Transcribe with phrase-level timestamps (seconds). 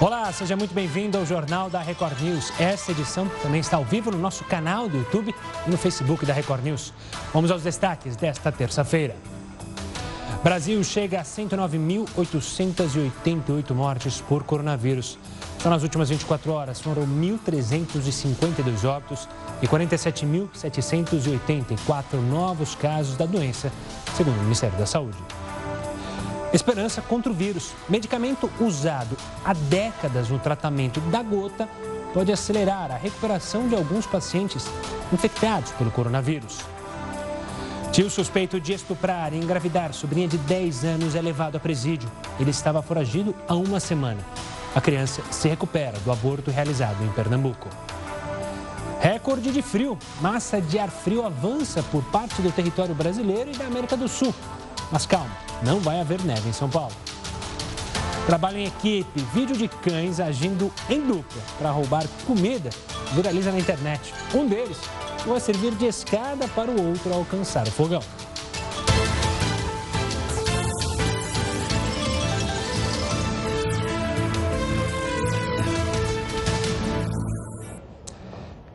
[0.00, 2.52] Olá, seja muito bem-vindo ao Jornal da Record News.
[2.58, 5.32] Essa edição também está ao vivo no nosso canal do YouTube
[5.64, 6.92] e no Facebook da Record News.
[7.32, 9.14] Vamos aos destaques desta terça-feira.
[10.42, 15.16] Brasil chega a 109.888 mortes por coronavírus.
[15.60, 19.28] Só nas últimas 24 horas foram 1.352 óbitos
[19.62, 23.70] e 47.784 novos casos da doença,
[24.16, 25.18] segundo o Ministério da Saúde.
[26.54, 27.72] Esperança contra o vírus.
[27.88, 31.68] Medicamento usado há décadas no tratamento da gota
[32.14, 34.64] pode acelerar a recuperação de alguns pacientes
[35.12, 36.60] infectados pelo coronavírus.
[37.90, 42.08] Tio suspeito de estuprar e engravidar sobrinha de 10 anos é levado a presídio.
[42.38, 44.20] Ele estava foragido há uma semana.
[44.76, 47.68] A criança se recupera do aborto realizado em Pernambuco.
[49.00, 49.98] Recorde de frio.
[50.20, 54.32] Massa de ar frio avança por parte do território brasileiro e da América do Sul.
[54.90, 56.92] Mas calma, não vai haver neve em São Paulo.
[58.26, 62.70] Trabalho em equipe, vídeo de cães agindo em dupla para roubar comida
[63.12, 64.14] viraliza na internet.
[64.34, 64.78] Um deles
[65.26, 68.02] vai servir de escada para o outro alcançar o fogão.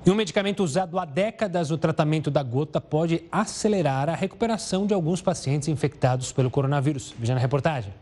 [0.10, 4.92] E um medicamento usado há décadas no tratamento da gota pode acelerar a recuperação de
[4.92, 7.14] alguns pacientes infectados pelo coronavírus.
[7.20, 7.94] Veja na reportagem.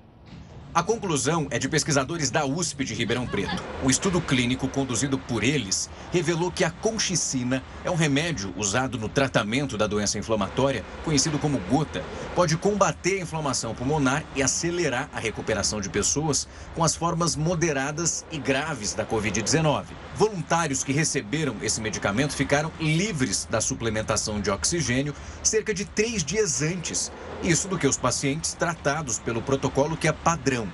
[0.78, 3.64] A conclusão é de pesquisadores da USP de Ribeirão Preto.
[3.84, 9.10] O estudo clínico conduzido por eles revelou que a colchicina é um remédio usado no
[9.10, 12.04] tratamento da doença inflamatória, conhecido como gota,
[12.36, 18.24] pode combater a inflamação pulmonar e acelerar a recuperação de pessoas com as formas moderadas
[18.32, 19.86] e graves da Covid-19.
[20.16, 26.62] Voluntários que receberam esse medicamento ficaram livres da suplementação de oxigênio cerca de três dias
[26.62, 27.12] antes.
[27.42, 30.67] Isso do que os pacientes tratados pelo protocolo que é padrão.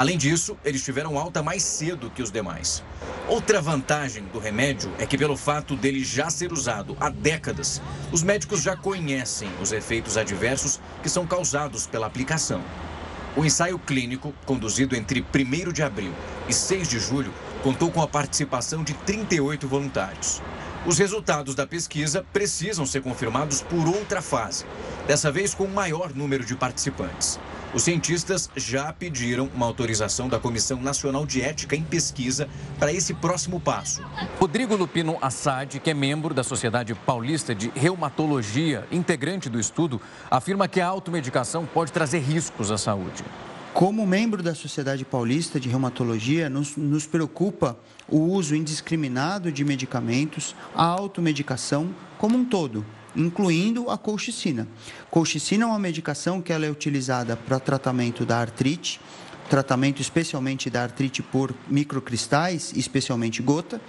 [0.00, 2.82] Além disso, eles tiveram alta mais cedo que os demais.
[3.28, 8.22] Outra vantagem do remédio é que, pelo fato dele já ser usado há décadas, os
[8.22, 12.62] médicos já conhecem os efeitos adversos que são causados pela aplicação.
[13.36, 16.14] O ensaio clínico, conduzido entre 1 de abril
[16.48, 20.40] e 6 de julho, contou com a participação de 38 voluntários.
[20.86, 24.64] Os resultados da pesquisa precisam ser confirmados por outra fase,
[25.06, 27.38] dessa vez com um maior número de participantes.
[27.74, 32.48] Os cientistas já pediram uma autorização da Comissão Nacional de Ética em Pesquisa
[32.78, 34.02] para esse próximo passo.
[34.40, 40.66] Rodrigo Lupino Assad, que é membro da Sociedade Paulista de Reumatologia, integrante do estudo, afirma
[40.66, 43.22] que a automedicação pode trazer riscos à saúde.
[43.72, 50.56] Como membro da Sociedade Paulista de Reumatologia, nos, nos preocupa o uso indiscriminado de medicamentos,
[50.74, 54.66] a automedicação como um todo, incluindo a colchicina.
[55.08, 59.00] Colchicina é uma medicação que ela é utilizada para tratamento da artrite,
[59.48, 63.80] tratamento especialmente da artrite por microcristais, especialmente gota,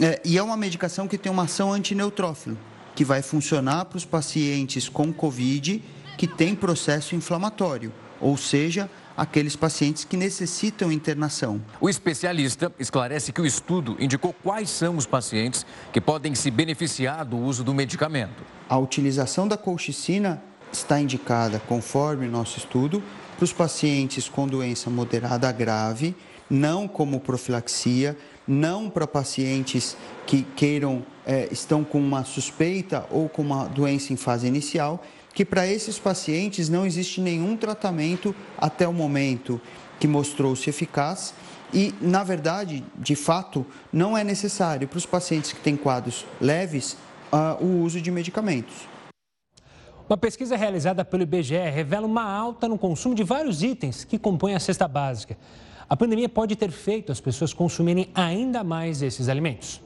[0.00, 2.58] é, e é uma medicação que tem uma ação antineutrófilo,
[2.94, 5.82] que vai funcionar para os pacientes com COVID
[6.16, 11.60] que têm processo inflamatório, ou seja, aqueles pacientes que necessitam internação.
[11.80, 17.24] O especialista esclarece que o estudo indicou quais são os pacientes que podem se beneficiar
[17.24, 18.44] do uso do medicamento.
[18.68, 20.40] A utilização da colchicina
[20.72, 23.02] está indicada, conforme nosso estudo,
[23.36, 26.14] para os pacientes com doença moderada a grave,
[26.48, 29.96] não como profilaxia, não para pacientes
[30.26, 35.02] que queiram, é, estão com uma suspeita ou com uma doença em fase inicial
[35.38, 39.60] que para esses pacientes não existe nenhum tratamento até o momento
[40.00, 41.32] que mostrou-se eficaz
[41.72, 46.96] e, na verdade, de fato, não é necessário para os pacientes que têm quadros leves
[47.32, 48.88] uh, o uso de medicamentos.
[50.08, 54.56] Uma pesquisa realizada pelo IBGE revela uma alta no consumo de vários itens que compõem
[54.56, 55.38] a cesta básica.
[55.88, 59.80] A pandemia pode ter feito as pessoas consumirem ainda mais esses alimentos.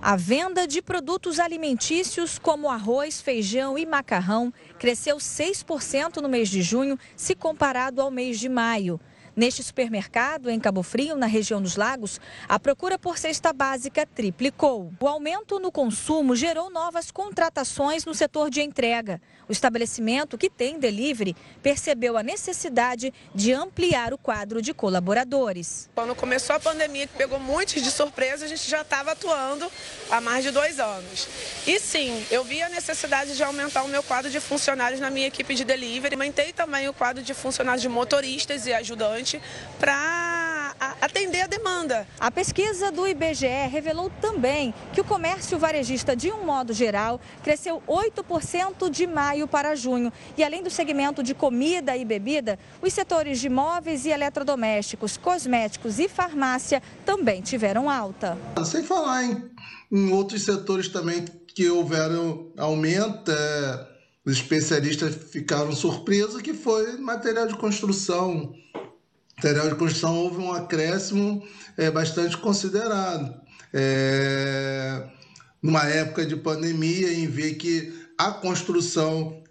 [0.00, 6.62] A venda de produtos alimentícios como arroz, feijão e macarrão cresceu 6% no mês de
[6.62, 9.00] junho, se comparado ao mês de maio.
[9.36, 12.18] Neste supermercado, em Cabo Frio, na região dos Lagos,
[12.48, 14.90] a procura por cesta básica triplicou.
[14.98, 19.20] O aumento no consumo gerou novas contratações no setor de entrega.
[19.46, 25.90] O estabelecimento, que tem delivery, percebeu a necessidade de ampliar o quadro de colaboradores.
[25.94, 29.70] Quando começou a pandemia, que pegou muitos de surpresa, a gente já estava atuando
[30.10, 31.28] há mais de dois anos.
[31.66, 35.26] E sim, eu vi a necessidade de aumentar o meu quadro de funcionários na minha
[35.26, 36.14] equipe de delivery.
[36.14, 39.25] Aumentei também o quadro de funcionários de motoristas e ajudantes
[39.78, 42.06] para atender a demanda.
[42.18, 47.82] A pesquisa do IBGE revelou também que o comércio varejista, de um modo geral, cresceu
[47.88, 50.12] 8% de maio para junho.
[50.36, 55.98] E além do segmento de comida e bebida, os setores de móveis e eletrodomésticos, cosméticos
[55.98, 58.36] e farmácia também tiveram alta.
[58.64, 59.50] Sem falar em,
[59.90, 63.30] em outros setores também que houveram aumento.
[63.30, 63.96] É
[64.26, 68.52] os especialistas ficaram surpresos que foi material de construção.
[69.38, 71.46] Material de construção houve um acréscimo
[71.76, 73.38] é, bastante considerado.
[73.70, 75.10] É,
[75.62, 79.42] numa época de pandemia, em ver que a construção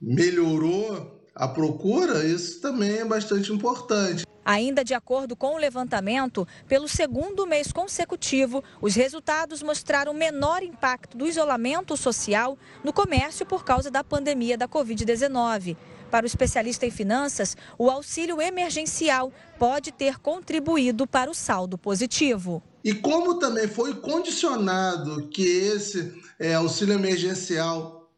[0.00, 4.24] melhorou a procura, isso também é bastante importante.
[4.44, 11.16] Ainda de acordo com o levantamento, pelo segundo mês consecutivo, os resultados mostraram menor impacto
[11.16, 15.76] do isolamento social no comércio por causa da pandemia da Covid-19.
[16.14, 22.62] Para o especialista em finanças, o auxílio emergencial pode ter contribuído para o saldo positivo.
[22.84, 28.08] E como também foi condicionado que esse é, auxílio emergencial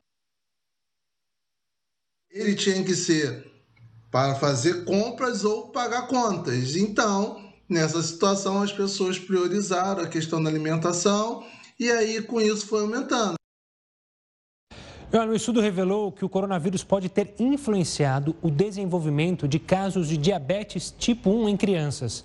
[2.30, 3.50] ele tinha que ser
[4.10, 6.76] para fazer compras ou pagar contas.
[6.76, 11.46] Então, nessa situação, as pessoas priorizaram a questão da alimentação
[11.80, 13.36] e aí com isso foi aumentando.
[15.12, 20.92] O estudo revelou que o coronavírus pode ter influenciado o desenvolvimento de casos de diabetes
[20.98, 22.24] tipo 1 em crianças.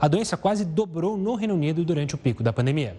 [0.00, 2.96] A doença quase dobrou no Reino Unido durante o pico da pandemia.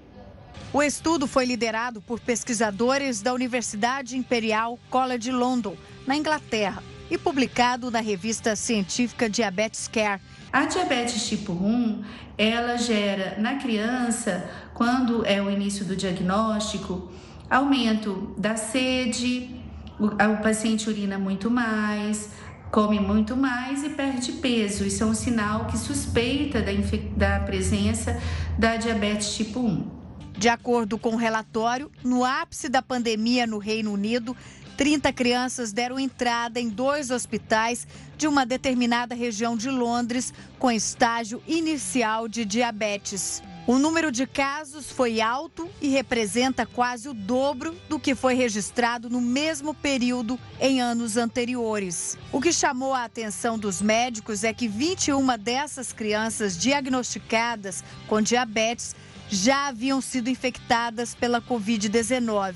[0.72, 5.76] O estudo foi liderado por pesquisadores da Universidade Imperial College London,
[6.06, 10.22] na Inglaterra e publicado na revista científica Diabetes Care.
[10.54, 12.04] A diabetes tipo 1,
[12.38, 17.10] ela gera na criança, quando é o início do diagnóstico,
[17.50, 19.56] aumento da sede,
[20.00, 22.30] o, o paciente urina muito mais,
[22.72, 24.86] come muito mais e perde peso.
[24.86, 26.72] Isso é um sinal que suspeita da,
[27.16, 28.20] da presença
[28.58, 29.98] da diabetes tipo 1.
[30.38, 34.38] De acordo com o relatório, no ápice da pandemia no Reino Unido,
[34.78, 41.42] 30 crianças deram entrada em dois hospitais de uma determinada região de Londres com estágio
[41.48, 43.42] inicial de diabetes.
[43.68, 49.10] O número de casos foi alto e representa quase o dobro do que foi registrado
[49.10, 52.18] no mesmo período em anos anteriores.
[52.32, 58.96] O que chamou a atenção dos médicos é que 21 dessas crianças diagnosticadas com diabetes
[59.30, 62.56] já haviam sido infectadas pela Covid-19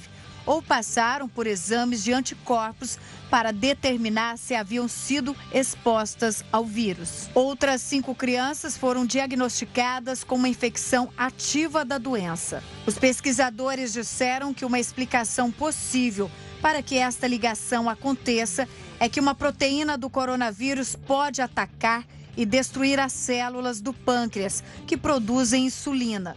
[0.52, 3.00] ou passaram por exames de anticorpos
[3.30, 7.30] para determinar se haviam sido expostas ao vírus.
[7.34, 12.62] Outras cinco crianças foram diagnosticadas com uma infecção ativa da doença.
[12.86, 16.30] Os pesquisadores disseram que uma explicação possível
[16.62, 18.68] para que esta ligação aconteça
[19.00, 22.04] é que uma proteína do coronavírus pode atacar
[22.36, 26.36] e destruir as células do pâncreas, que produzem insulina.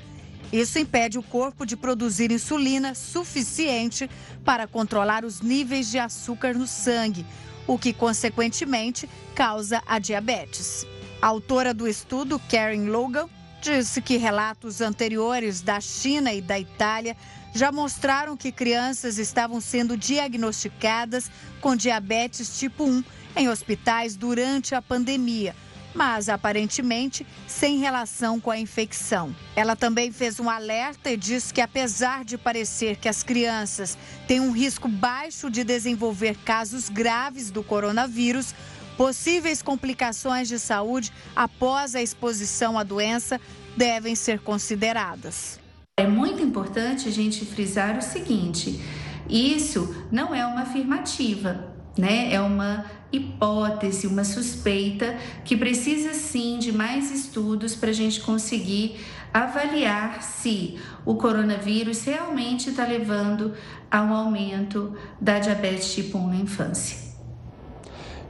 [0.52, 4.08] Isso impede o corpo de produzir insulina suficiente
[4.44, 7.26] para controlar os níveis de açúcar no sangue,
[7.66, 10.86] o que, consequentemente, causa a diabetes.
[11.20, 13.28] A autora do estudo, Karen Logan,
[13.60, 17.16] disse que relatos anteriores da China e da Itália
[17.54, 21.30] já mostraram que crianças estavam sendo diagnosticadas
[21.60, 23.02] com diabetes tipo 1
[23.36, 25.54] em hospitais durante a pandemia
[25.94, 29.34] mas aparentemente sem relação com a infecção.
[29.54, 33.96] Ela também fez um alerta e diz que, apesar de parecer que as crianças
[34.26, 38.54] têm um risco baixo de desenvolver casos graves do coronavírus,
[38.96, 43.40] possíveis complicações de saúde após a exposição à doença
[43.76, 45.60] devem ser consideradas.
[45.96, 48.80] É muito importante a gente frisar o seguinte:
[49.28, 52.32] isso não é uma afirmativa, né?
[52.32, 58.96] É uma hipótese, uma suspeita que precisa sim de mais estudos para a gente conseguir
[59.32, 63.54] avaliar se o coronavírus realmente está levando
[63.90, 67.04] a um aumento da diabetes tipo 1 na infância.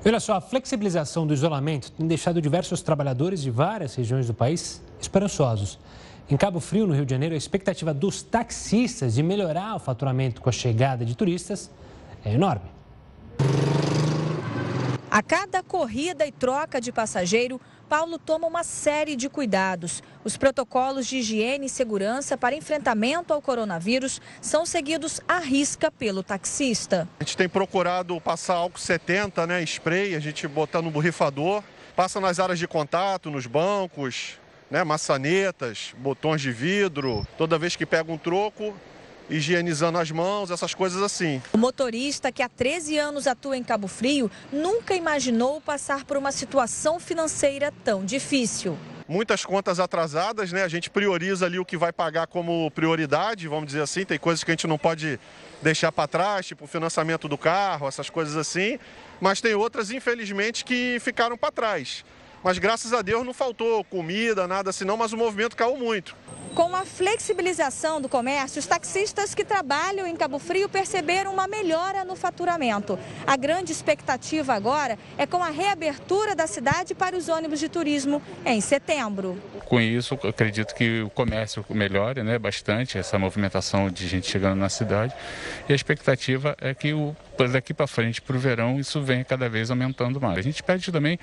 [0.06, 4.82] Olha só, a flexibilização do isolamento tem deixado diversos trabalhadores de várias regiões do país
[5.00, 5.78] esperançosos.
[6.28, 10.42] Em Cabo Frio, no Rio de Janeiro, a expectativa dos taxistas de melhorar o faturamento
[10.42, 11.70] com a chegada de turistas
[12.22, 12.74] é enorme.
[15.14, 20.02] A cada corrida e troca de passageiro, Paulo toma uma série de cuidados.
[20.24, 26.24] Os protocolos de higiene e segurança para enfrentamento ao coronavírus são seguidos à risca pelo
[26.24, 27.08] taxista.
[27.20, 31.62] A gente tem procurado passar álcool 70, né, spray, a gente botar no borrifador,
[31.94, 37.24] passa nas áreas de contato, nos bancos, né, maçanetas, botões de vidro.
[37.38, 38.74] Toda vez que pega um troco,
[39.28, 41.42] higienizando as mãos, essas coisas assim.
[41.52, 46.32] O motorista, que há 13 anos atua em Cabo Frio, nunca imaginou passar por uma
[46.32, 48.76] situação financeira tão difícil.
[49.06, 50.62] Muitas contas atrasadas, né?
[50.62, 54.02] A gente prioriza ali o que vai pagar como prioridade, vamos dizer assim.
[54.02, 55.20] Tem coisas que a gente não pode
[55.60, 58.78] deixar para trás, tipo o financiamento do carro, essas coisas assim.
[59.20, 62.02] Mas tem outras, infelizmente, que ficaram para trás.
[62.44, 66.14] Mas graças a Deus não faltou comida, nada assim não, mas o movimento caiu muito.
[66.54, 72.04] Com a flexibilização do comércio, os taxistas que trabalham em Cabo Frio perceberam uma melhora
[72.04, 72.96] no faturamento.
[73.26, 78.22] A grande expectativa agora é com a reabertura da cidade para os ônibus de turismo
[78.44, 79.36] em setembro.
[79.64, 84.68] Com isso, acredito que o comércio melhore né, bastante, essa movimentação de gente chegando na
[84.68, 85.12] cidade.
[85.68, 87.16] E a expectativa é que o
[87.50, 90.38] daqui para frente, para o verão, isso vem cada vez aumentando mais.
[90.38, 91.18] A gente pede também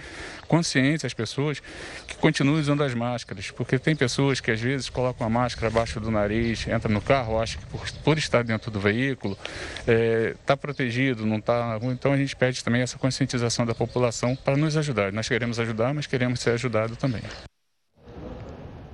[0.47, 1.61] consciência às pessoas
[2.07, 5.99] que continuem usando as máscaras, porque tem pessoas que às vezes colocam a máscara abaixo
[5.99, 9.37] do nariz, entra no carro, acha que por, por estar dentro do veículo
[9.79, 11.77] está é, tá protegido, não está.
[11.83, 15.11] Então a gente pede também essa conscientização da população para nos ajudar.
[15.11, 17.21] Nós queremos ajudar, mas queremos ser ajudados também.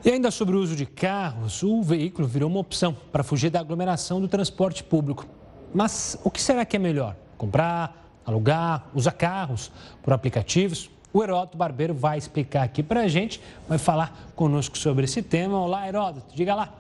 [0.04, 3.60] E ainda sobre o uso de carros, o veículo virou uma opção para fugir da
[3.60, 5.26] aglomeração do transporte público.
[5.74, 7.16] Mas o que será que é melhor?
[7.38, 9.72] Comprar, alugar, usar carros
[10.02, 10.90] por aplicativos?
[11.14, 15.60] O Heródoto Barbeiro vai explicar aqui para a gente, vai falar conosco sobre esse tema.
[15.60, 16.74] Olá, Heródoto, diga lá.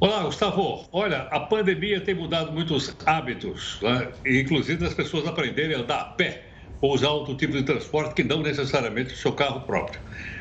[0.00, 0.86] Olá, Gustavo.
[0.92, 4.08] Olha, a pandemia tem mudado muitos hábitos, né?
[4.26, 6.42] inclusive as pessoas aprenderem a andar a pé
[6.80, 10.00] ou usar outro tipo de transporte que não necessariamente o seu carro próprio.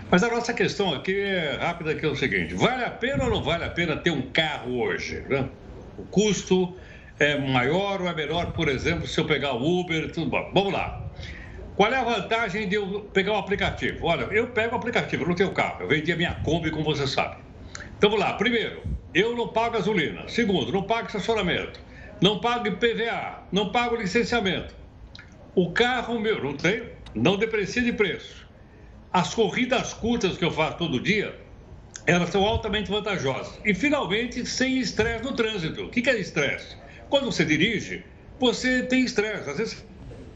[0.10, 3.30] Mas a nossa questão aqui é rápida, que é o seguinte: vale a pena ou
[3.30, 5.24] não vale a pena ter um carro hoje?
[5.30, 5.48] Né?
[5.98, 6.76] O custo
[7.20, 10.52] é maior ou é menor, por exemplo, se eu pegar o Uber, tudo bom.
[10.54, 11.03] Vamos lá.
[11.76, 14.06] Qual é a vantagem de eu pegar o aplicativo?
[14.06, 17.08] Olha, eu pego o aplicativo, não tenho carro, eu vendi a minha Kombi, como você
[17.08, 17.38] sabe.
[17.98, 18.34] Então vamos lá.
[18.34, 20.28] Primeiro, eu não pago gasolina.
[20.28, 21.80] Segundo, não pago estacionamento.
[22.22, 23.44] Não pago IPVA.
[23.52, 24.76] Não pago licenciamento.
[25.56, 26.84] O carro meu não tem,
[27.16, 28.48] não deprecia de preço.
[29.12, 31.40] As corridas curtas que eu faço todo dia,
[32.06, 33.60] elas são altamente vantajosas.
[33.64, 35.86] E finalmente, sem estresse no trânsito.
[35.86, 36.76] O que é estresse?
[37.10, 38.04] Quando você dirige,
[38.40, 39.50] você tem estresse.
[39.50, 39.86] Às vezes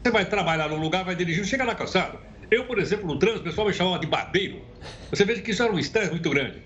[0.02, 2.18] você vai trabalhar num lugar, vai dirigir, chega lá cansado.
[2.50, 4.62] Eu, por exemplo, no trânsito, o pessoal me chamava de barbeiro.
[5.10, 6.62] Você veja que isso era um estresse muito grande.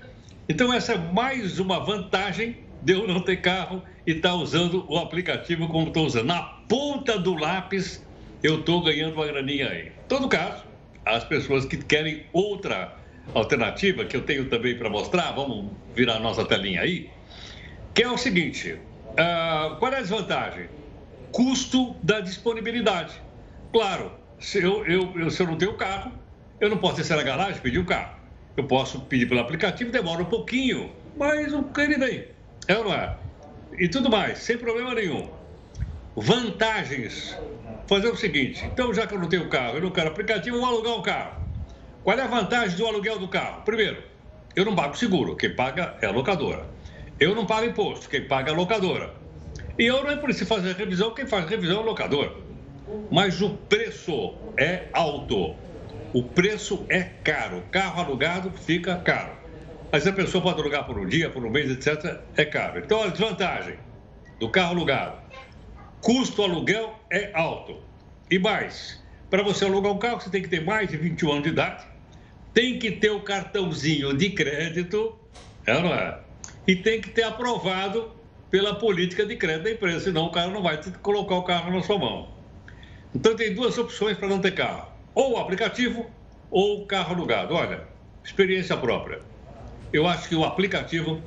[0.48, 4.84] Então, essa é mais uma vantagem de eu não ter carro e estar tá usando
[4.88, 6.26] o aplicativo como estou usando.
[6.26, 8.04] Na ponta do lápis,
[8.42, 9.88] eu estou ganhando uma graninha aí.
[9.88, 10.64] Em todo caso,
[11.04, 12.96] as pessoas que querem outra
[13.34, 17.10] alternativa, que eu tenho também para mostrar, vamos virar a nossa telinha aí,
[17.94, 18.78] que é o seguinte:
[19.12, 20.68] Uh, qual é a desvantagem?
[21.32, 23.14] Custo da disponibilidade.
[23.72, 26.12] Claro, se eu, eu, se eu não tenho carro,
[26.60, 28.16] eu não posso descer na garagem e pedir o um carro.
[28.54, 32.28] Eu posso pedir pelo aplicativo, demora um pouquinho, mas o ele vem.
[32.68, 33.16] É ou não é?
[33.78, 35.30] E tudo mais, sem problema nenhum.
[36.14, 37.34] Vantagens.
[37.86, 40.60] Fazer o seguinte: então, já que eu não tenho carro, eu não quero aplicativo, eu
[40.60, 41.40] vou alugar um carro.
[42.04, 43.62] Qual é a vantagem do aluguel do carro?
[43.62, 44.02] Primeiro,
[44.54, 46.66] eu não pago seguro, quem paga é a locadora.
[47.18, 49.21] Eu não pago imposto, quem paga é a locadora.
[49.78, 52.42] E eu não preciso fazer revisão, quem faz revisão é o locador.
[53.10, 55.54] Mas o preço é alto.
[56.12, 57.62] O preço é caro.
[57.70, 59.32] Carro alugado fica caro.
[59.90, 62.78] Mas a pessoa pode alugar por um dia, por um mês, etc., é caro.
[62.78, 63.78] Então, a desvantagem
[64.38, 65.18] do carro alugado:
[66.00, 67.82] custo aluguel é alto.
[68.30, 71.42] E mais, para você alugar um carro, você tem que ter mais de 21 anos
[71.44, 71.86] de idade,
[72.54, 75.18] tem que ter o cartãozinho de crédito,
[75.66, 76.18] é não é?
[76.66, 78.12] e tem que ter aprovado
[78.52, 81.82] pela política de crédito da empresa, senão o cara não vai colocar o carro na
[81.82, 82.28] sua mão.
[83.14, 86.04] Então tem duas opções para não ter carro: ou o aplicativo
[86.50, 87.54] ou o carro alugado.
[87.54, 87.82] Olha,
[88.22, 89.22] experiência própria.
[89.90, 91.22] Eu acho que o aplicativo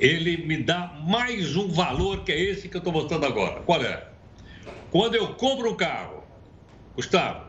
[0.00, 3.60] ele me dá mais um valor que é esse que eu estou mostrando agora.
[3.62, 4.08] Qual é?
[4.90, 6.24] Quando eu compro um carro,
[6.96, 7.46] Gustavo,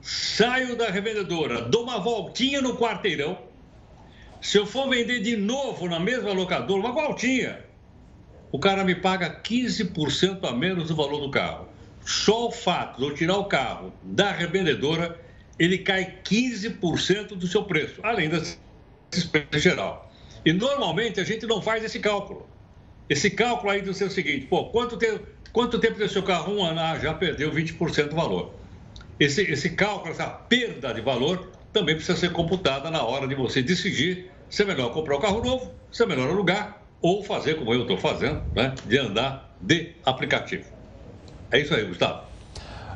[0.00, 3.36] saio da revendedora, dou uma voltinha no quarteirão,
[4.40, 7.63] se eu for vender de novo na mesma locadora, uma voltinha,
[8.54, 11.66] o cara me paga 15% a menos do valor do carro.
[12.06, 15.20] Só o fato de eu tirar o carro da revendedora,
[15.58, 18.56] ele cai 15% do seu preço, além das
[19.10, 20.08] despesas geral.
[20.46, 22.48] E normalmente a gente não faz esse cálculo.
[23.08, 26.54] Esse cálculo aí do seu seguinte, pô, quanto tempo, quanto tempo tem seu carro?
[26.54, 28.54] Um ano, ah, já perdeu 20% do valor.
[29.18, 33.60] Esse, esse cálculo, essa perda de valor, também precisa ser computada na hora de você
[33.60, 37.74] decidir se é melhor comprar um carro novo, se é melhor alugar ou fazer como
[37.74, 40.64] eu estou fazendo, né, de andar de aplicativo.
[41.50, 42.22] É isso aí, Gustavo.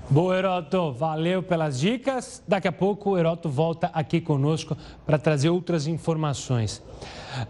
[0.09, 0.93] Boa, Heroto.
[0.93, 2.43] Valeu pelas dicas.
[2.49, 4.75] Daqui a pouco o Heroto volta aqui conosco
[5.05, 6.83] para trazer outras informações.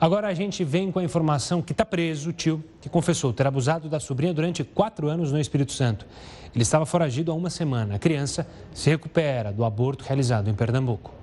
[0.01, 3.47] Agora a gente vem com a informação que está preso o tio que confessou ter
[3.47, 6.05] abusado da sobrinha durante quatro anos no Espírito Santo.
[6.53, 7.95] Ele estava foragido há uma semana.
[7.95, 11.15] A criança se recupera do aborto realizado em Pernambuco.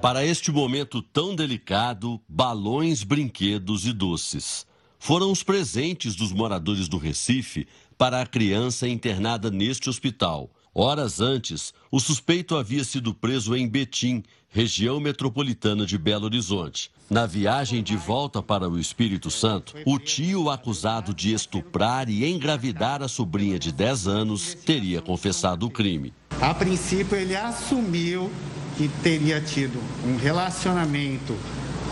[0.00, 4.72] Para este momento tão delicado, balões, brinquedos e doces
[5.04, 7.68] foram os presentes dos moradores do Recife
[7.98, 10.48] para a criança internada neste hospital.
[10.74, 16.90] Horas antes, o suspeito havia sido preso em Betim, região metropolitana de Belo Horizonte.
[17.10, 23.02] Na viagem de volta para o Espírito Santo, o tio acusado de estuprar e engravidar
[23.02, 26.14] a sobrinha de 10 anos teria confessado o crime.
[26.40, 28.32] A princípio, ele assumiu
[28.78, 31.36] que teria tido um relacionamento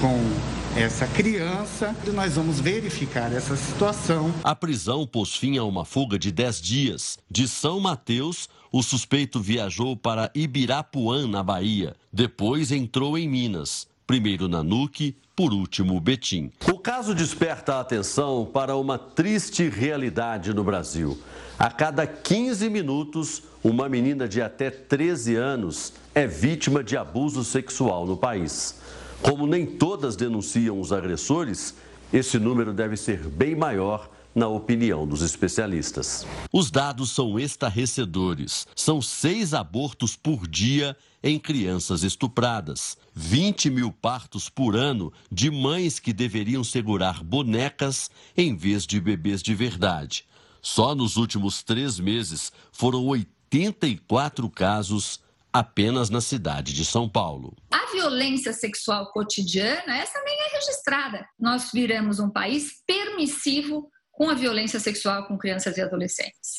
[0.00, 1.94] com essa criança.
[2.14, 4.32] Nós vamos verificar essa situação.
[4.42, 7.18] A prisão pôs fim a uma fuga de 10 dias.
[7.30, 11.94] De São Mateus, o suspeito viajou para Ibirapuã, na Bahia.
[12.12, 13.86] Depois entrou em Minas.
[14.06, 16.50] Primeiro na Nuque, por último Betim.
[16.66, 21.18] O caso desperta a atenção para uma triste realidade no Brasil.
[21.58, 28.06] A cada 15 minutos, uma menina de até 13 anos é vítima de abuso sexual
[28.06, 28.80] no país.
[29.22, 31.74] Como nem todas denunciam os agressores,
[32.12, 36.26] esse número deve ser bem maior na opinião dos especialistas.
[36.52, 38.66] Os dados são estarrecedores.
[38.74, 46.00] São seis abortos por dia em crianças estupradas, 20 mil partos por ano de mães
[46.00, 50.24] que deveriam segurar bonecas em vez de bebês de verdade.
[50.60, 55.20] Só nos últimos três meses foram 84 casos
[55.52, 57.54] apenas na cidade de São Paulo.
[57.70, 61.26] A violência sexual cotidiana, essa nem é registrada.
[61.38, 66.56] Nós viramos um país permissivo com a violência sexual com crianças e adolescentes.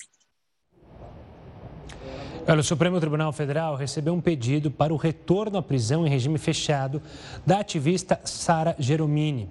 [2.45, 6.37] Olha, o Supremo Tribunal Federal recebeu um pedido para o retorno à prisão em regime
[6.37, 7.01] fechado
[7.45, 9.49] da ativista Sara Geromini.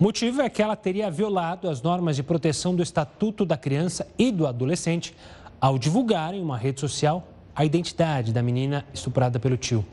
[0.00, 4.08] O motivo é que ela teria violado as normas de proteção do Estatuto da Criança
[4.18, 5.14] e do Adolescente
[5.60, 9.84] ao divulgar em uma rede social a identidade da menina estuprada pelo tio.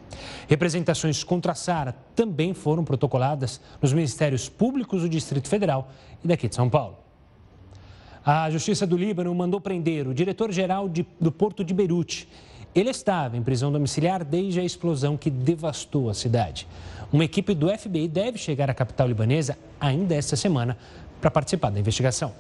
[0.48, 5.91] Representações contra a Sara também foram protocoladas nos Ministérios Públicos do Distrito Federal
[6.24, 6.98] e daqui de São Paulo.
[8.25, 10.88] A Justiça do Líbano mandou prender o diretor-geral
[11.20, 12.27] do Porto de Beirute.
[12.74, 16.68] Ele estava em prisão domiciliar desde a explosão que devastou a cidade.
[17.12, 20.77] Uma equipe do FBI deve chegar à capital libanesa ainda esta semana
[21.20, 22.31] para participar da investigação.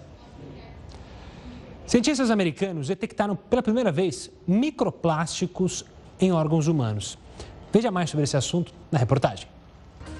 [1.91, 5.83] Cientistas americanos detectaram pela primeira vez microplásticos
[6.21, 7.19] em órgãos humanos.
[7.69, 9.49] Veja mais sobre esse assunto na reportagem.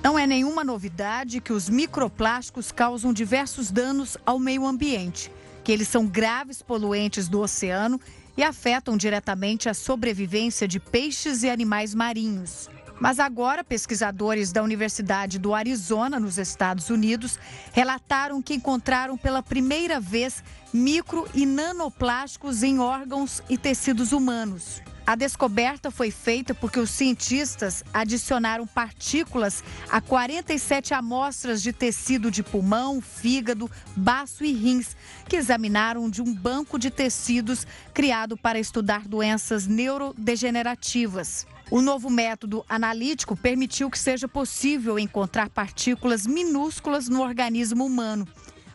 [0.03, 5.31] Não é nenhuma novidade que os microplásticos causam diversos danos ao meio ambiente,
[5.63, 8.01] que eles são graves poluentes do oceano
[8.35, 12.69] e afetam diretamente a sobrevivência de peixes e animais marinhos.
[12.99, 17.39] Mas agora, pesquisadores da Universidade do Arizona, nos Estados Unidos,
[17.71, 24.81] relataram que encontraram pela primeira vez micro e nanoplásticos em órgãos e tecidos humanos.
[25.05, 32.43] A descoberta foi feita porque os cientistas adicionaram partículas a 47 amostras de tecido de
[32.43, 34.95] pulmão, fígado, baço e rins,
[35.27, 41.47] que examinaram de um banco de tecidos criado para estudar doenças neurodegenerativas.
[41.71, 48.27] O novo método analítico permitiu que seja possível encontrar partículas minúsculas no organismo humano.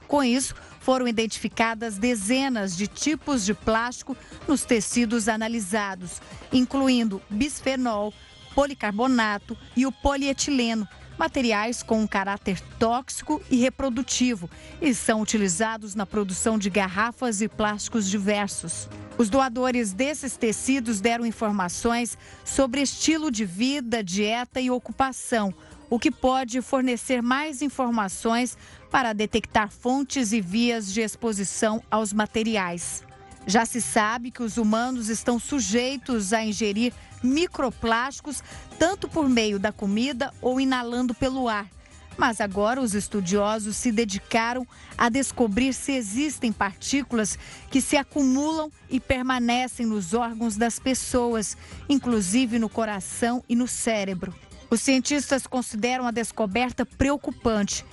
[0.09, 0.54] Com isso,
[0.87, 6.22] foram identificadas dezenas de tipos de plástico nos tecidos analisados,
[6.53, 8.14] incluindo bisfenol,
[8.55, 10.87] policarbonato e o polietileno,
[11.18, 14.49] materiais com um caráter tóxico e reprodutivo
[14.81, 18.88] e são utilizados na produção de garrafas e plásticos diversos.
[19.18, 25.53] Os doadores desses tecidos deram informações sobre estilo de vida, dieta e ocupação,
[25.88, 28.57] o que pode fornecer mais informações
[28.90, 33.05] para detectar fontes e vias de exposição aos materiais.
[33.46, 38.42] Já se sabe que os humanos estão sujeitos a ingerir microplásticos
[38.79, 41.68] tanto por meio da comida ou inalando pelo ar.
[42.16, 47.38] Mas agora os estudiosos se dedicaram a descobrir se existem partículas
[47.70, 51.57] que se acumulam e permanecem nos órgãos das pessoas,
[51.88, 54.35] inclusive no coração e no cérebro.
[54.70, 57.85] Os cientistas consideram a descoberta preocupante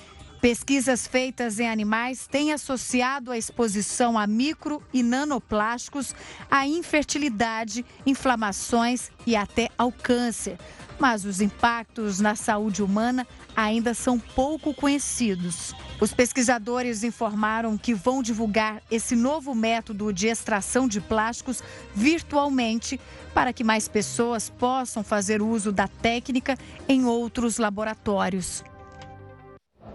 [0.44, 6.14] Pesquisas feitas em animais têm associado a exposição a micro e nanoplásticos
[6.50, 10.58] à infertilidade, inflamações e até ao câncer.
[10.98, 13.26] Mas os impactos na saúde humana
[13.56, 15.74] ainda são pouco conhecidos.
[16.00, 21.62] Os pesquisadores informaram que vão divulgar esse novo método de extração de plásticos
[21.94, 23.00] virtualmente
[23.32, 26.56] para que mais pessoas possam fazer uso da técnica
[26.88, 28.64] em outros laboratórios.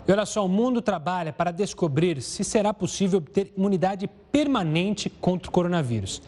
[0.08, 5.50] E olha só, o mundo trabalha para descobrir se será possível obter imunidade permanente contra
[5.50, 6.22] o coronavírus.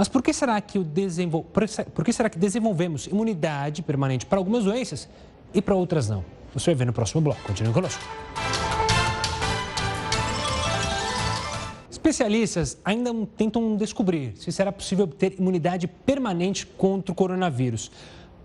[0.00, 1.44] Mas por que será que, o desenvol...
[1.44, 5.06] por que será que desenvolvemos imunidade permanente para algumas doenças
[5.52, 6.24] e para outras não.
[6.54, 7.42] Você vai ver no próximo bloco.
[7.42, 8.02] Continue conosco.
[11.90, 17.92] Especialistas ainda tentam descobrir se será possível obter imunidade permanente contra o coronavírus.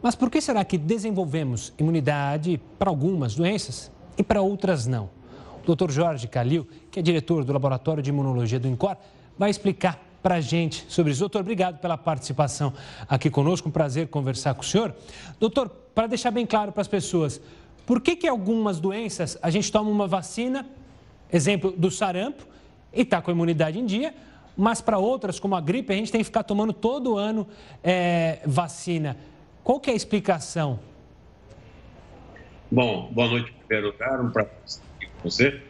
[0.03, 5.09] Mas por que será que desenvolvemos imunidade para algumas doenças e para outras não?
[5.65, 5.89] O Dr.
[5.89, 8.97] Jorge Calil, que é diretor do Laboratório de Imunologia do INCOR,
[9.37, 11.19] vai explicar para a gente sobre isso.
[11.19, 12.73] Doutor, obrigado pela participação
[13.07, 13.69] aqui conosco.
[13.69, 14.91] Um prazer conversar com o senhor.
[15.39, 17.39] Doutor, para deixar bem claro para as pessoas,
[17.85, 20.67] por que, que algumas doenças a gente toma uma vacina,
[21.31, 22.43] exemplo do sarampo,
[22.91, 24.15] e está com a imunidade em dia,
[24.57, 27.47] mas para outras, como a gripe, a gente tem que ficar tomando todo ano
[27.83, 29.17] é, vacina.
[29.63, 30.79] Qual que é a explicação?
[32.71, 35.61] Bom, boa noite, primeiro lugar, um prazer estar aqui com você.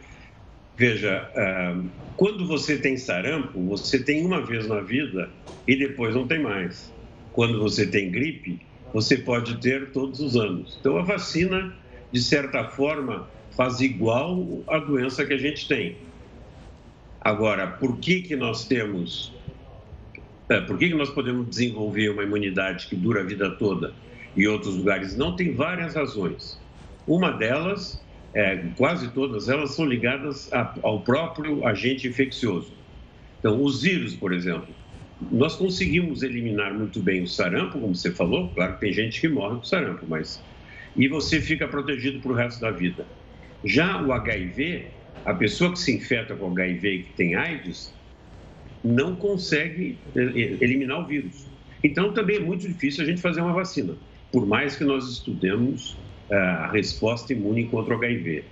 [0.76, 1.30] Veja,
[2.16, 5.30] quando você tem sarampo, você tem uma vez na vida
[5.66, 6.92] e depois não tem mais.
[7.32, 8.60] Quando você tem gripe,
[8.92, 10.76] você pode ter todos os anos.
[10.80, 11.74] Então, a vacina,
[12.12, 15.96] de certa forma, faz igual a doença que a gente tem.
[17.20, 19.34] Agora, por que, que nós temos.
[20.48, 23.92] É, por que, que nós podemos desenvolver uma imunidade que dura a vida toda
[24.36, 25.34] e outros lugares não?
[25.34, 26.58] Tem várias razões.
[27.06, 28.00] Uma delas,
[28.36, 32.70] é, quase todas elas, são ligadas a, ao próprio agente infeccioso.
[33.38, 34.68] Então, os vírus, por exemplo,
[35.32, 38.50] nós conseguimos eliminar muito bem o sarampo, como você falou.
[38.50, 40.38] Claro que tem gente que morre com sarampo, mas.
[40.94, 43.06] E você fica protegido para o resto da vida.
[43.64, 44.84] Já o HIV,
[45.24, 47.94] a pessoa que se infecta com HIV e que tem AIDS
[48.84, 51.46] não consegue é, é, eliminar o vírus.
[51.82, 53.94] Então, também é muito difícil a gente fazer uma vacina,
[54.30, 55.96] por mais que nós estudemos
[56.30, 58.44] a resposta imune contra o HIV.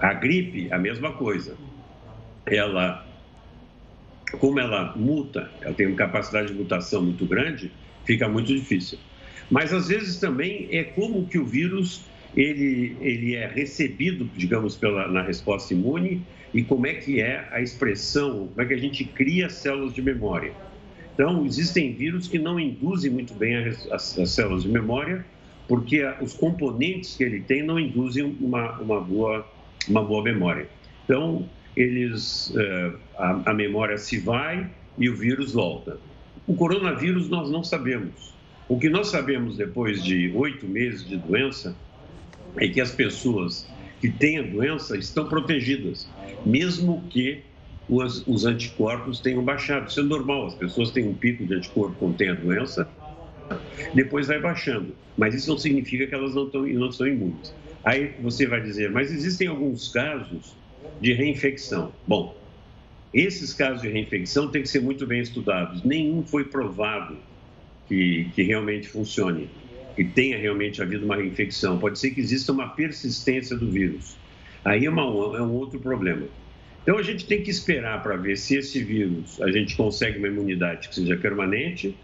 [0.00, 1.56] A gripe, a mesma coisa.
[2.46, 3.06] Ela,
[4.38, 7.70] como ela muta, ela tem uma capacidade de mutação muito grande,
[8.04, 8.98] fica muito difícil.
[9.50, 12.04] Mas às vezes também é como que o vírus
[12.36, 16.22] ele, ele é recebido, digamos, pela, na resposta imune
[16.52, 20.02] e como é que é a expressão, como é que a gente cria células de
[20.02, 20.52] memória.
[21.14, 25.24] Então, existem vírus que não induzem muito bem as, as, as células de memória,
[25.68, 29.46] porque os componentes que ele tem não induzem uma, uma, boa,
[29.88, 30.68] uma boa memória.
[31.04, 35.98] Então, eles, uh, a, a memória se vai e o vírus volta.
[36.46, 38.34] O coronavírus nós não sabemos.
[38.68, 41.76] O que nós sabemos depois de oito meses de doença
[42.56, 43.66] é que as pessoas
[44.00, 46.08] que têm a doença estão protegidas,
[46.44, 47.42] mesmo que
[47.88, 49.88] os, os, anticorpos tenham baixado.
[49.88, 52.88] Isso é normal, as pessoas têm um pico de anticorpo quando têm a doença,
[53.94, 54.94] depois vai baixando.
[55.16, 57.54] Mas isso não significa que elas não, estão, não são imunes.
[57.84, 60.56] Aí você vai dizer, mas existem alguns casos
[61.00, 61.92] de reinfecção.
[62.06, 62.36] Bom,
[63.12, 65.84] esses casos de reinfecção têm que ser muito bem estudados.
[65.84, 67.16] Nenhum foi provado
[67.88, 69.48] que, que realmente funcione
[69.94, 71.78] que tenha realmente havido uma reinfecção.
[71.78, 74.16] Pode ser que exista uma persistência do vírus.
[74.64, 76.26] Aí é, uma, é um outro problema.
[76.82, 80.28] Então a gente tem que esperar para ver se esse vírus a gente consegue uma
[80.28, 81.94] imunidade que seja permanente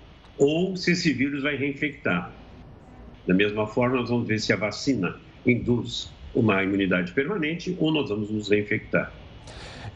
[0.40, 2.32] ou se esse vírus vai reinfectar.
[3.26, 8.08] Da mesma forma, nós vamos ver se a vacina induz uma imunidade permanente ou nós
[8.08, 9.12] vamos nos reinfectar.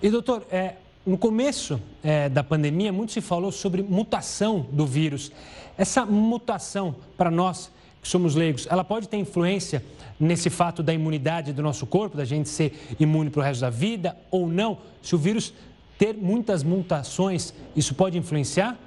[0.03, 0.75] E doutor, é,
[1.07, 5.33] no começo é, da pandemia, muito se falou sobre mutação do vírus.
[5.79, 9.83] Essa mutação, para nós, que somos leigos, ela pode ter influência
[10.21, 13.71] nesse fato da imunidade do nosso corpo, da gente ser imune para o resto da
[13.71, 14.79] vida ou não?
[15.01, 15.55] Se o vírus
[15.99, 18.79] ter muitas mutações, isso pode influenciar?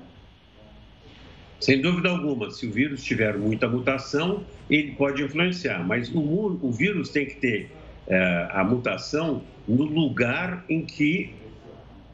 [1.59, 6.19] Sem dúvida alguma, se o vírus tiver muita mutação, ele pode influenciar, mas o,
[6.61, 7.71] o vírus tem que ter
[8.07, 11.33] é, a mutação no lugar em que,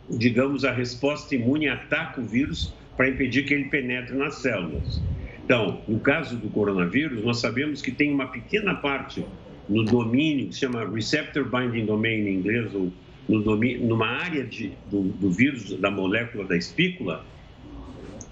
[0.10, 5.01] digamos, a resposta imune ataca o vírus para impedir que ele penetre nas células.
[5.43, 9.25] Então, no caso do coronavírus, nós sabemos que tem uma pequena parte
[9.67, 12.91] no domínio, que se chama Receptor Binding Domain em inglês, ou
[13.27, 17.25] no domínio, numa área de, do, do vírus, da molécula da espícula,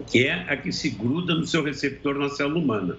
[0.03, 2.97] que é a que se gruda no seu receptor na célula humana.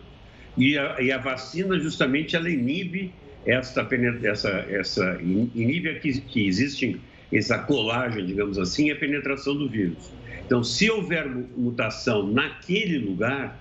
[0.57, 3.13] E a, e a vacina, justamente, ela inibe
[3.47, 3.89] essa,
[4.25, 7.01] essa, essa inibe que, que existe
[7.33, 10.13] essa colagem, digamos assim, a penetração do vírus.
[10.45, 13.59] Então, se houver mutação naquele lugar,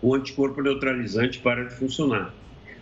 [0.00, 2.32] o anticorpo neutralizante para de funcionar.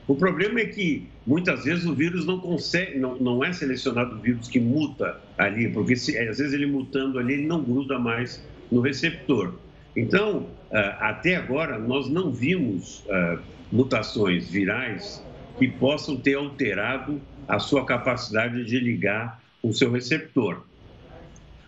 [0.07, 4.21] O problema é que muitas vezes o vírus não consegue, não, não é selecionado o
[4.21, 8.47] vírus que muta ali, porque se, às vezes ele mutando ali, ele não gruda mais
[8.71, 9.59] no receptor.
[9.97, 13.39] Então, ah, até agora, nós não vimos ah,
[13.73, 15.25] mutações virais
[15.59, 20.65] que possam ter alterado a sua capacidade de ligar o seu receptor.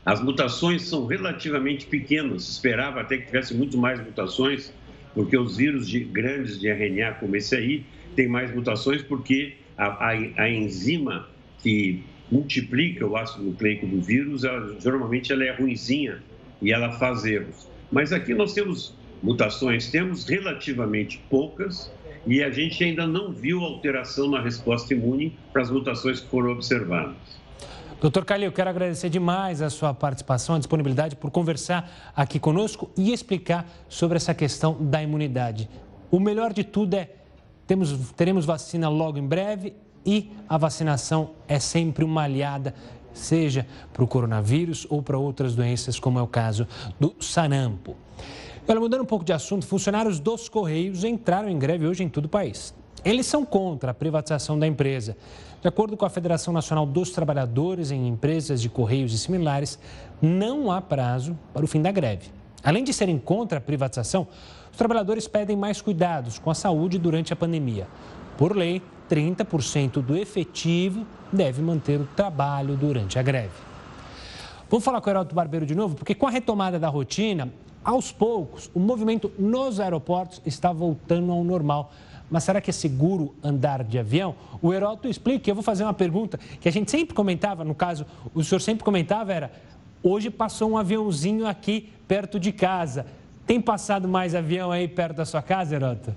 [0.05, 4.73] As mutações são relativamente pequenas, esperava até que tivesse muito mais mutações,
[5.15, 9.87] porque os vírus de, grandes de RNA, como esse aí, tem mais mutações porque a,
[9.87, 11.29] a, a enzima
[11.63, 16.23] que multiplica o ácido nucleico do vírus, ela, geralmente ela é ruinzinha
[16.61, 17.69] e ela faz erros.
[17.91, 21.91] Mas aqui nós temos mutações, temos relativamente poucas
[22.27, 26.53] e a gente ainda não viu alteração na resposta imune para as mutações que foram
[26.53, 27.17] observadas.
[28.01, 33.13] Doutor Calil, quero agradecer demais a sua participação, a disponibilidade por conversar aqui conosco e
[33.13, 35.69] explicar sobre essa questão da imunidade.
[36.11, 37.11] O melhor de tudo é
[37.67, 39.75] temos, teremos vacina logo em breve
[40.07, 42.75] e a vacinação é sempre uma aliada,
[43.19, 46.67] seja para o coronavírus ou para outras doenças, como é o caso
[46.99, 47.97] do sarampo.
[48.67, 52.27] Olha, mudando um pouco de assunto, funcionários dos Correios entraram em greve hoje em todo
[52.27, 52.75] o país.
[53.05, 55.17] Eles são contra a privatização da empresa.
[55.63, 59.79] De acordo com a Federação Nacional dos Trabalhadores em Empresas de Correios e similares,
[60.21, 62.31] não há prazo para o fim da greve.
[62.63, 64.27] Além de serem contra a privatização,
[64.71, 67.89] os trabalhadores pedem mais cuidados com a saúde durante a pandemia.
[68.37, 73.69] Por lei, 30% do efetivo deve manter o trabalho durante a greve.
[74.71, 77.51] Vamos falar com o Heraldo Barbeiro de novo, porque com a retomada da rotina,
[77.83, 81.93] aos poucos, o movimento nos aeroportos está voltando ao normal.
[82.31, 84.35] Mas será que é seguro andar de avião?
[84.61, 88.05] O Heroto explica, eu vou fazer uma pergunta que a gente sempre comentava, no caso,
[88.35, 89.51] o senhor sempre comentava, era,
[90.03, 93.07] hoje passou um aviãozinho aqui perto de casa.
[93.47, 96.15] Tem passado mais avião aí perto da sua casa, Heroto?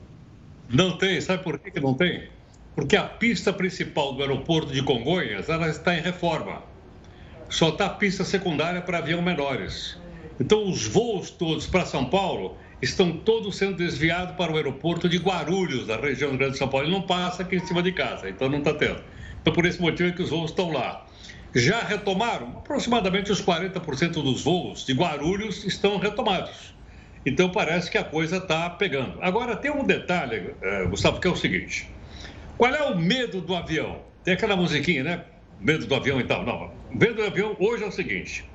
[0.69, 2.27] Não tem, sabe por que não tem?
[2.75, 6.63] Porque a pista principal do aeroporto de Congonhas ela está em reforma.
[7.49, 9.97] Só está a pista secundária para avião menores.
[10.39, 15.17] Então, os voos todos para São Paulo estão todos sendo desviados para o aeroporto de
[15.17, 16.87] Guarulhos, da região do Grande São Paulo.
[16.87, 19.03] Ele não passa aqui em cima de casa, então não está tendo.
[19.41, 21.05] Então, por esse motivo é que os voos estão lá.
[21.53, 26.73] Já retomaram, aproximadamente os 40% dos voos de Guarulhos estão retomados.
[27.25, 29.19] Então, parece que a coisa está pegando.
[29.21, 31.90] Agora, tem um detalhe, eh, Gustavo, que é o seguinte.
[32.61, 34.03] Qual é o medo do avião?
[34.23, 35.25] Tem aquela musiquinha, né?
[35.59, 36.45] Medo do avião e tal.
[36.45, 38.45] Não, o medo do avião hoje é o seguinte.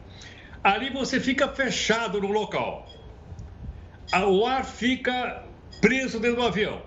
[0.62, 2.86] Ali você fica fechado no local.
[4.28, 5.42] O ar fica
[5.80, 6.80] preso dentro do avião.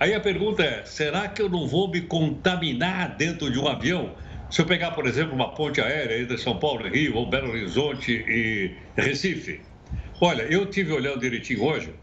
[0.00, 4.12] Aí a pergunta é: será que eu não vou me contaminar dentro de um avião?
[4.50, 7.50] Se eu pegar, por exemplo, uma ponte aérea entre São Paulo e Rio, ou Belo
[7.50, 9.60] Horizonte e Recife.
[10.20, 11.94] Olha, eu tive olhando direitinho hoje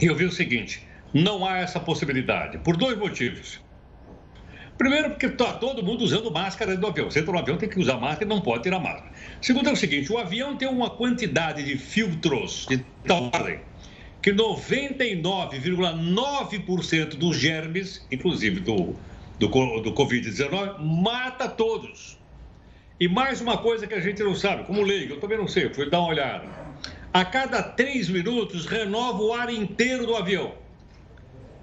[0.00, 3.63] e eu vi o seguinte: não há essa possibilidade, por dois motivos.
[4.76, 7.10] Primeiro, porque está todo mundo usando máscara dentro do avião.
[7.10, 9.12] Você entra no avião, tem que usar máscara e não pode tirar máscara.
[9.40, 13.60] Segundo é o seguinte: o avião tem uma quantidade de filtros de tal ordem
[14.24, 18.94] que 99,9% dos germes, inclusive do,
[19.38, 19.48] do,
[19.82, 22.18] do Covid-19, mata todos.
[22.98, 25.68] E mais uma coisa que a gente não sabe, como leigo, eu também não sei,
[25.74, 26.48] fui dar uma olhada.
[27.12, 30.54] A cada três minutos renova o ar inteiro do avião.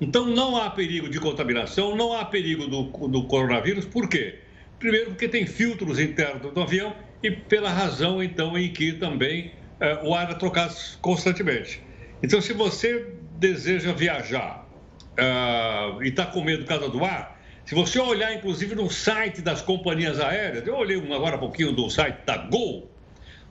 [0.02, 4.40] Então não há perigo de contaminação, não há perigo do, do coronavírus, por quê?
[4.80, 10.00] Primeiro, porque tem filtros internos do avião e pela razão, então, em que também é,
[10.04, 11.84] o ar é trocado constantemente.
[12.24, 14.68] Então, se você deseja viajar
[15.12, 19.40] uh, e está com medo por causa do ar, se você olhar, inclusive, no site
[19.40, 22.90] das companhias aéreas, eu olhei agora há pouquinho do site da Gol,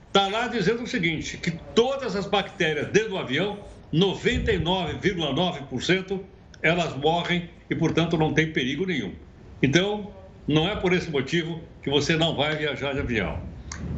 [0.07, 3.57] está lá dizendo o seguinte, que todas as bactérias dentro do avião,
[3.93, 6.19] 99,9%,
[6.61, 9.13] elas morrem e, portanto, não tem perigo nenhum.
[9.61, 10.11] Então,
[10.47, 13.39] não é por esse motivo que você não vai viajar de avião.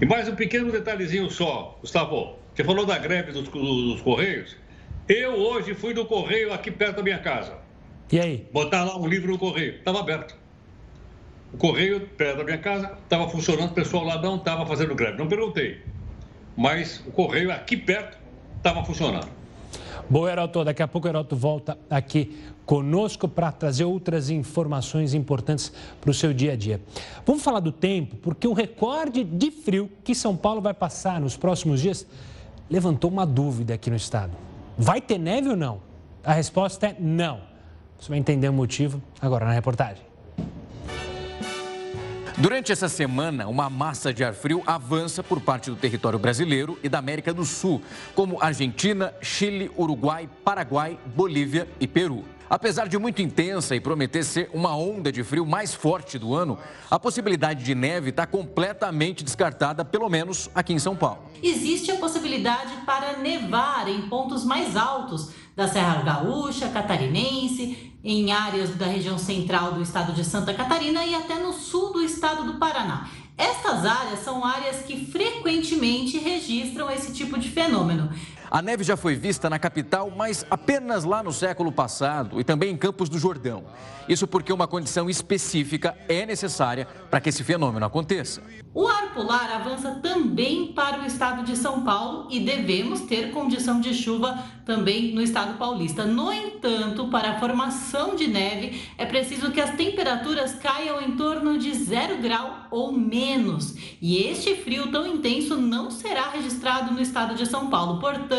[0.01, 2.37] E mais um pequeno detalhezinho só, Gustavo.
[2.53, 4.55] Você falou da greve dos, dos Correios.
[5.07, 7.57] Eu hoje fui no Correio aqui perto da minha casa.
[8.11, 8.47] E aí?
[8.53, 9.75] Botar lá um livro no Correio.
[9.75, 10.35] Estava aberto.
[11.51, 15.17] O Correio, perto da minha casa, estava funcionando, o pessoal lá não estava fazendo greve.
[15.17, 15.81] Não perguntei.
[16.55, 18.17] Mas o Correio aqui perto
[18.57, 19.27] estava funcionando.
[20.09, 20.63] Boa, Heraldo.
[20.63, 26.13] Daqui a pouco o Heraldo volta aqui conosco para trazer outras informações importantes para o
[26.13, 26.81] seu dia a dia.
[27.25, 31.35] Vamos falar do tempo, porque o recorde de frio que São Paulo vai passar nos
[31.35, 32.05] próximos dias
[32.69, 34.31] levantou uma dúvida aqui no estado.
[34.77, 35.81] Vai ter neve ou não?
[36.23, 37.41] A resposta é não.
[37.99, 40.03] Você vai entender o motivo agora na reportagem.
[42.35, 46.89] Durante essa semana, uma massa de ar frio avança por parte do território brasileiro e
[46.89, 47.79] da América do Sul,
[48.15, 52.25] como Argentina, Chile, Uruguai, Paraguai, Bolívia e Peru.
[52.53, 56.55] Apesar de muito intensa e prometer ser uma onda de frio mais forte do ano,
[56.87, 61.23] a possibilidade de neve está completamente descartada, pelo menos aqui em São Paulo.
[61.41, 68.75] Existe a possibilidade para nevar em pontos mais altos da Serra Gaúcha, Catarinense, em áreas
[68.75, 72.59] da região central do estado de Santa Catarina e até no sul do estado do
[72.59, 73.09] Paraná.
[73.35, 78.11] Estas áreas são áreas que frequentemente registram esse tipo de fenômeno.
[78.49, 82.71] A neve já foi vista na capital, mas apenas lá no século passado e também
[82.71, 83.63] em Campos do Jordão.
[84.07, 88.43] Isso porque uma condição específica é necessária para que esse fenômeno aconteça.
[88.73, 93.79] O ar polar avança também para o estado de São Paulo e devemos ter condição
[93.79, 96.05] de chuva também no estado paulista.
[96.05, 101.57] No entanto, para a formação de neve, é preciso que as temperaturas caiam em torno
[101.57, 103.75] de zero grau ou menos.
[104.01, 107.99] E este frio tão intenso não será registrado no estado de São Paulo.
[107.99, 108.32] Portanto,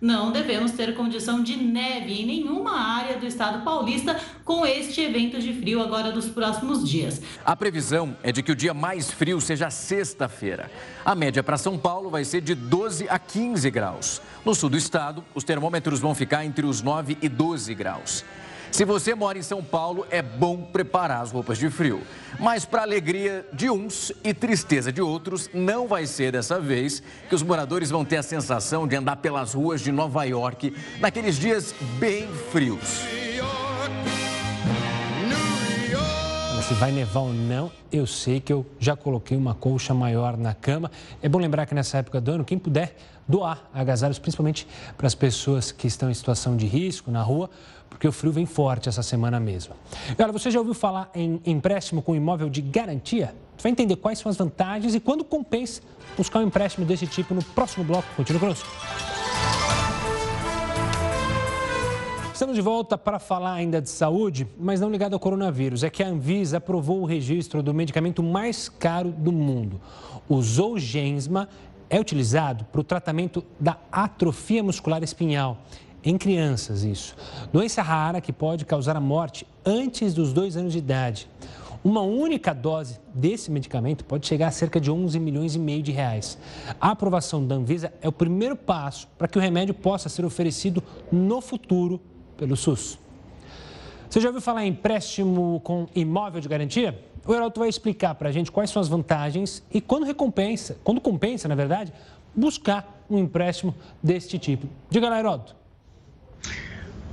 [0.00, 5.38] não devemos ter condição de neve em nenhuma área do estado paulista com este evento
[5.38, 7.22] de frio agora dos próximos dias.
[7.44, 10.70] A previsão é de que o dia mais frio seja sexta-feira.
[11.04, 14.20] A média para São Paulo vai ser de 12 a 15 graus.
[14.44, 18.24] No sul do estado, os termômetros vão ficar entre os 9 e 12 graus.
[18.72, 22.00] Se você mora em São Paulo, é bom preparar as roupas de frio.
[22.40, 27.34] Mas, para alegria de uns e tristeza de outros, não vai ser dessa vez que
[27.34, 31.74] os moradores vão ter a sensação de andar pelas ruas de Nova York naqueles dias
[32.00, 33.02] bem frios.
[36.72, 40.54] Se vai nevar ou não, eu sei que eu já coloquei uma colcha maior na
[40.54, 40.90] cama.
[41.20, 42.96] É bom lembrar que nessa época do ano, quem puder
[43.28, 47.50] doar agasalhos, principalmente para as pessoas que estão em situação de risco na rua,
[48.02, 49.76] porque o frio vem forte essa semana mesmo.
[50.18, 53.32] E olha, você já ouviu falar em empréstimo com imóvel de garantia?
[53.56, 55.80] Você vai entender quais são as vantagens e quando compensa
[56.16, 58.08] buscar um empréstimo desse tipo no próximo bloco.
[58.16, 58.68] Continua conosco.
[62.34, 65.84] Estamos de volta para falar ainda de saúde, mas não ligado ao coronavírus.
[65.84, 69.80] É que a Anvisa aprovou o registro do medicamento mais caro do mundo.
[70.28, 71.48] O Zolgensma
[71.88, 75.58] é utilizado para o tratamento da atrofia muscular espinhal.
[76.04, 77.14] Em crianças, isso.
[77.52, 81.28] Doença rara que pode causar a morte antes dos dois anos de idade.
[81.84, 85.92] Uma única dose desse medicamento pode chegar a cerca de 11 milhões e meio de
[85.92, 86.38] reais.
[86.80, 90.82] A aprovação da Anvisa é o primeiro passo para que o remédio possa ser oferecido
[91.10, 92.00] no futuro
[92.36, 92.98] pelo SUS.
[94.08, 97.00] Você já ouviu falar em empréstimo com imóvel de garantia?
[97.26, 101.00] O Heraldo vai explicar para a gente quais são as vantagens e quando recompensa, quando
[101.00, 101.92] compensa, na verdade,
[102.34, 104.68] buscar um empréstimo deste tipo.
[104.90, 105.61] Diga lá, Heraldo.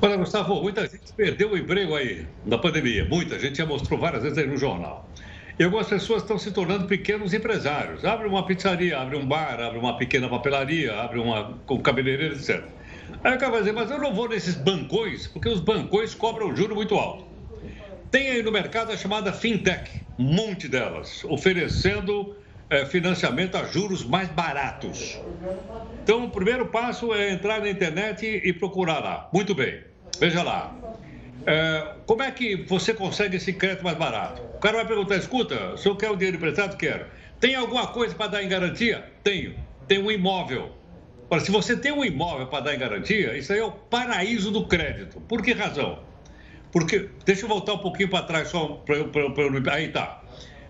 [0.02, 3.06] Olha, Gustavo, muita gente perdeu o emprego aí na pandemia.
[3.06, 5.10] Muita gente já mostrou várias vezes aí no jornal.
[5.60, 8.06] E algumas pessoas estão se tornando pequenos empresários.
[8.06, 12.64] Abre uma pizzaria, abre um bar, abre uma pequena papelaria, abre uma com cabeleireiro, etc.
[13.22, 16.96] Aí acaba dizendo, mas eu não vou nesses bancões, porque os bancões cobram juro muito
[16.96, 17.26] alto.
[18.10, 22.34] Tem aí no mercado a chamada fintech, um monte delas, oferecendo
[22.70, 25.20] é, financiamento a juros mais baratos.
[26.04, 29.30] Então, o primeiro passo é entrar na internet e procurar lá.
[29.34, 29.82] Muito bem,
[30.20, 30.76] veja lá.
[31.46, 34.42] É, como é que você consegue esse crédito mais barato?
[34.56, 37.06] O cara vai perguntar: escuta, se eu quero o dinheiro emprestado, quero.
[37.40, 39.06] Tem alguma coisa para dar em garantia?
[39.24, 39.56] Tenho.
[39.88, 40.76] Tem um imóvel.
[41.30, 44.52] Ora, se você tem um imóvel para dar em garantia, isso aí é o paraíso
[44.52, 45.22] do crédito.
[45.22, 46.00] Por que razão?
[46.72, 49.10] Porque, deixa eu voltar um pouquinho para trás, só para eu.
[49.72, 50.19] Aí tá.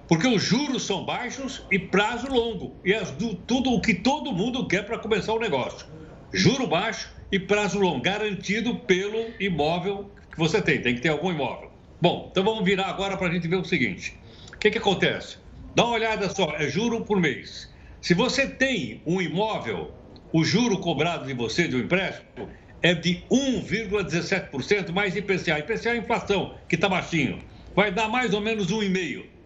[0.09, 2.75] Porque os juros são baixos e prazo longo.
[2.83, 2.99] E é
[3.45, 5.85] tudo o que todo mundo quer para começar o negócio.
[6.33, 10.81] Juro baixo e prazo longo, garantido pelo imóvel que você tem.
[10.81, 11.71] Tem que ter algum imóvel.
[12.01, 14.17] Bom, então vamos virar agora para a gente ver o seguinte.
[14.51, 15.37] O que, que acontece?
[15.75, 17.71] Dá uma olhada só, é juro por mês.
[18.01, 19.91] Se você tem um imóvel,
[20.33, 22.49] o juro cobrado de você de um empréstimo
[22.81, 25.59] é de 1,17% mais IPCA.
[25.59, 27.43] IPCA é a inflação, que está baixinho.
[27.75, 29.38] Vai dar mais ou menos 1,5%.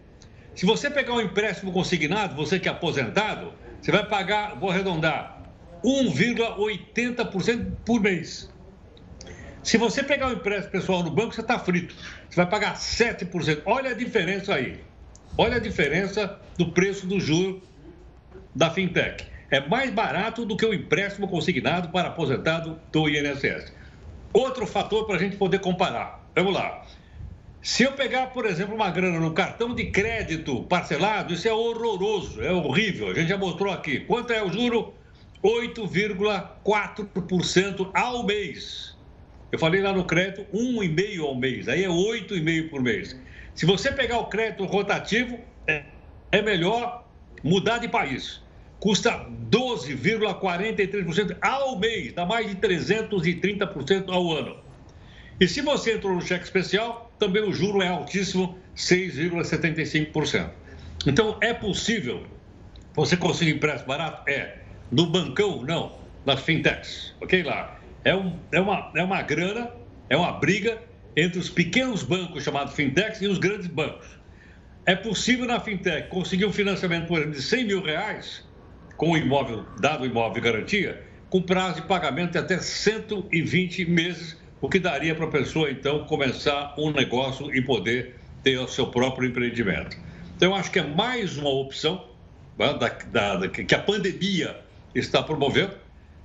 [0.54, 5.42] Se você pegar um empréstimo consignado, você que é aposentado, você vai pagar, vou arredondar,
[5.84, 8.48] 1,80% por mês.
[9.62, 11.94] Se você pegar um empréstimo pessoal no banco, você está frito.
[12.28, 13.62] Você vai pagar 7%.
[13.64, 14.80] Olha a diferença aí.
[15.36, 17.62] Olha a diferença do preço do juro
[18.54, 19.26] da fintech.
[19.50, 23.72] É mais barato do que o empréstimo consignado para aposentado do INSS.
[24.32, 26.28] Outro fator para a gente poder comparar.
[26.34, 26.83] Vamos lá.
[27.64, 32.42] Se eu pegar, por exemplo, uma grana no cartão de crédito parcelado, isso é horroroso,
[32.42, 33.08] é horrível.
[33.08, 34.00] A gente já mostrou aqui.
[34.00, 34.92] Quanto é o juro?
[35.42, 38.94] 8,4% ao mês.
[39.50, 41.66] Eu falei lá no crédito, 1,5% ao mês.
[41.66, 43.18] Aí é 8,5% por mês.
[43.54, 45.84] Se você pegar o crédito rotativo, é,
[46.32, 47.08] é melhor
[47.42, 48.42] mudar de país.
[48.78, 54.58] Custa 12,43% ao mês, dá mais de 330% ao ano.
[55.40, 60.50] E se você entrou no cheque especial, também o juro é altíssimo, 6,75%.
[61.06, 62.24] Então, é possível
[62.94, 64.28] você conseguir empréstimo barato?
[64.28, 64.58] É.
[64.90, 65.98] No bancão, não.
[66.24, 67.42] Nas fintechs, ok?
[67.42, 67.78] Lá.
[68.04, 69.70] É, um, é, uma, é uma grana,
[70.08, 70.78] é uma briga
[71.16, 74.06] entre os pequenos bancos chamados fintechs e os grandes bancos.
[74.86, 78.44] É possível na fintech conseguir um financiamento, por exemplo, de 100 mil reais,
[78.96, 83.86] com o imóvel, dado o imóvel de garantia, com prazo de pagamento de até 120
[83.86, 88.66] meses, o que daria para a pessoa, então, começar um negócio e poder ter o
[88.66, 89.94] seu próprio empreendimento.
[90.34, 92.02] Então, eu acho que é mais uma opção
[92.58, 94.58] né, da, da, que a pandemia
[94.94, 95.74] está promovendo,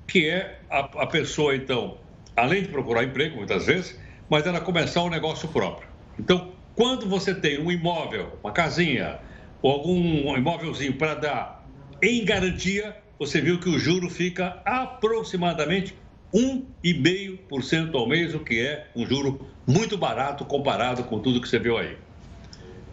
[0.08, 1.98] que é a, a pessoa, então,
[2.34, 5.90] além de procurar emprego, muitas vezes, mas ela começar um negócio próprio.
[6.18, 9.20] Então, quando você tem um imóvel, uma casinha,
[9.62, 11.68] ou algum imóvelzinho para dar
[12.02, 15.94] em garantia, você viu que o juro fica aproximadamente
[16.34, 21.60] 1,5% ao mês, o que é um juro muito barato comparado com tudo que você
[21.60, 21.98] viu aí.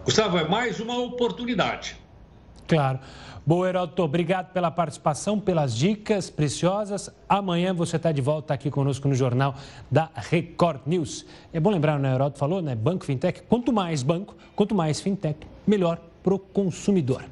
[0.04, 1.96] Gustavo, é mais uma oportunidade.
[2.66, 2.98] Claro.
[3.46, 7.08] Boa, Heródoto, obrigado pela participação, pelas dicas preciosas.
[7.28, 9.54] Amanhã você está de volta aqui conosco no Jornal
[9.88, 11.24] da Record News.
[11.52, 12.74] É bom lembrar, né, o Heródoto falou, né?
[12.74, 17.24] Banco Fintech, quanto mais banco, quanto mais fintech, melhor para o consumidor.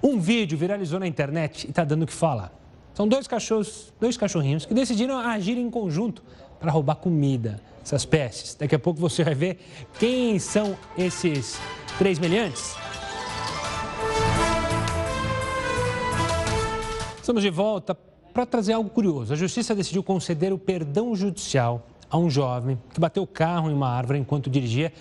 [0.00, 2.52] Um vídeo viralizou na internet e está dando o que falar.
[2.94, 6.22] São dois cachorros, dois cachorrinhos que decidiram agir em conjunto
[6.60, 8.54] para roubar comida, essas peças.
[8.54, 9.58] Daqui a pouco você vai ver
[9.98, 11.58] quem são esses
[11.98, 12.76] três meliantes.
[17.18, 17.96] Estamos de volta
[18.32, 19.32] para trazer algo curioso.
[19.32, 23.74] A Justiça decidiu conceder o perdão judicial a um jovem que bateu o carro em
[23.74, 24.92] uma árvore enquanto dirigia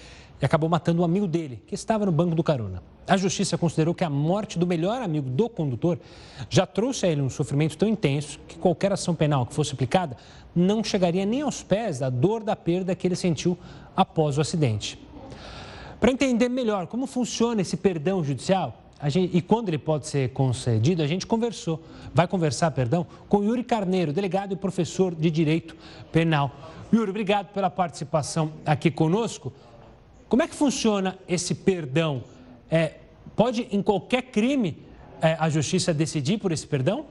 [0.44, 2.84] e acabou matando um amigo dele, que estava no banco do carona.
[3.08, 5.98] A Justiça considerou que a morte do melhor amigo do condutor
[6.50, 10.18] já trouxe a ele um sofrimento tão intenso que qualquer ação penal que fosse aplicada
[10.54, 13.58] não chegaria nem aos pés da dor da perda que ele sentiu
[13.96, 15.00] após o acidente.
[15.98, 21.02] Para entender melhor como funciona esse perdão judicial, Gente, e quando ele pode ser concedido,
[21.02, 21.82] a gente conversou,
[22.14, 25.76] vai conversar, perdão, com Yuri Carneiro, delegado e professor de Direito
[26.10, 26.52] Penal.
[26.94, 29.52] Yuri, obrigado pela participação aqui conosco.
[30.34, 32.24] Como é que funciona esse perdão?
[32.68, 32.96] É,
[33.36, 34.84] pode, em qualquer crime,
[35.22, 37.06] é, a justiça decidir por esse perdão?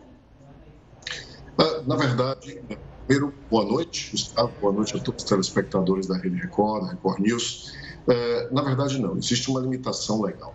[1.57, 2.61] Ah, na verdade,
[3.07, 7.21] primeiro, boa noite, Gustavo, boa noite a todos os telespectadores da Rede Record, da Record
[7.21, 7.73] News.
[8.09, 10.53] É, na verdade, não, existe uma limitação legal.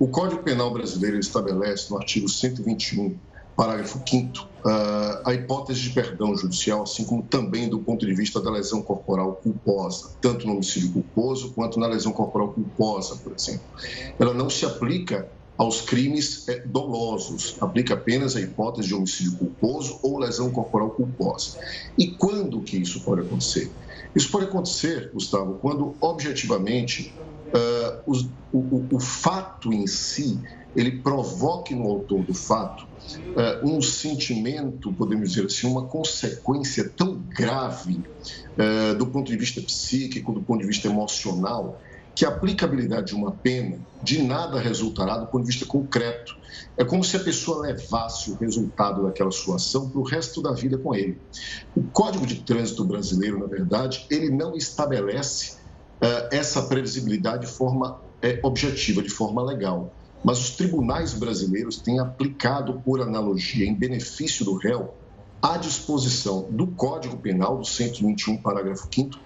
[0.00, 3.16] O Código Penal brasileiro estabelece, no artigo 121,
[3.58, 8.40] parágrafo 5 ah, a hipótese de perdão judicial, assim como também do ponto de vista
[8.40, 13.66] da lesão corporal culposa, tanto no homicídio culposo quanto na lesão corporal culposa, por exemplo.
[14.18, 19.98] Ela não se aplica aos crimes eh, dolosos, aplica apenas a hipótese de homicídio culposo
[20.02, 21.58] ou lesão corporal culposa.
[21.98, 23.68] E quando que isso pode acontecer?
[24.14, 27.12] Isso pode acontecer, Gustavo, quando objetivamente
[27.48, 28.02] uh,
[28.52, 30.40] o, o, o, fato em si
[30.76, 37.16] ele provoque no autor do fato uh, um sentimento, podemos dizer assim, uma consequência tão
[37.16, 38.02] grave
[38.56, 41.80] uh, do ponto de vista psíquico, do ponto de vista emocional,
[42.14, 46.36] que a aplicabilidade de uma pena de nada resultará do ponto de vista concreto.
[46.76, 50.52] É como se a pessoa levasse o resultado daquela sua ação para o resto da
[50.52, 51.16] vida com ele.
[51.76, 55.58] O Código de Trânsito brasileiro, na verdade, ele não estabelece
[56.02, 58.00] uh, essa previsibilidade de forma uh,
[58.42, 59.94] objetiva, de forma legal.
[60.24, 64.94] Mas os tribunais brasileiros têm aplicado, por analogia, em benefício do réu,
[65.40, 69.18] a disposição do Código Penal, do 121, parágrafo 5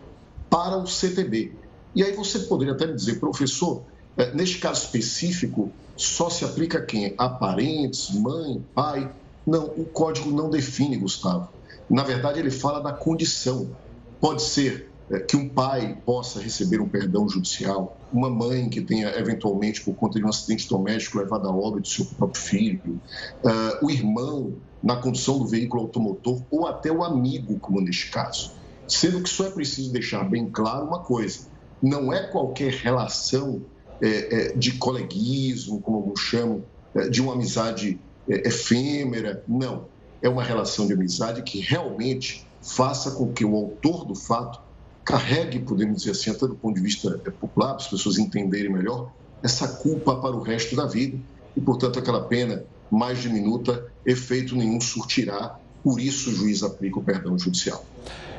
[0.51, 1.57] para o CTB.
[1.95, 3.85] E aí você poderia até me dizer, professor,
[4.17, 7.15] eh, neste caso específico, só se aplica a quem?
[7.17, 9.11] A parentes, mãe, pai?
[9.47, 11.49] Não, o código não define, Gustavo.
[11.89, 13.77] Na verdade, ele fala da condição.
[14.21, 19.09] Pode ser é, que um pai possa receber um perdão judicial, uma mãe que tenha,
[19.19, 23.01] eventualmente, por conta de um acidente doméstico, levado a óbito seu próprio filho,
[23.45, 28.53] uh, o irmão na condução do veículo automotor ou até o amigo, como neste caso.
[28.87, 31.47] Sendo que só é preciso deixar bem claro uma coisa:
[31.81, 33.63] não é qualquer relação
[34.01, 37.99] é, é, de coleguismo, como alguns chamam, é, de uma amizade
[38.29, 39.87] é, efêmera, não.
[40.21, 44.62] É uma relação de amizade que realmente faça com que o autor do fato
[45.05, 48.73] carregue, podemos dizer assim, até do ponto de vista é, popular, para as pessoas entenderem
[48.73, 49.11] melhor,
[49.43, 51.19] essa culpa para o resto da vida
[51.57, 57.03] e, portanto, aquela pena mais diminuta, efeito nenhum surtirá, por isso o juiz aplica o
[57.03, 57.85] perdão judicial.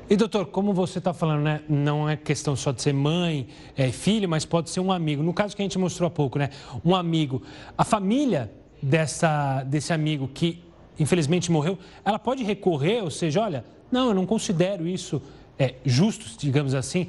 [0.09, 3.91] E doutor, como você está falando, né, não é questão só de ser mãe, é,
[3.91, 5.24] filho, mas pode ser um amigo.
[5.24, 6.49] No caso que a gente mostrou há pouco, né,
[6.84, 7.41] um amigo,
[7.78, 8.51] a família
[8.82, 10.61] dessa, desse amigo que
[10.99, 15.22] infelizmente morreu, ela pode recorrer, ou seja, olha, não, eu não considero isso
[15.58, 17.08] é, justos, digamos assim,